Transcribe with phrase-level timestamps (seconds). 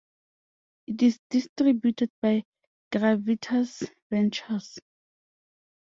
[0.87, 2.43] It is distributed by
[2.91, 4.79] Gravitas Ventures.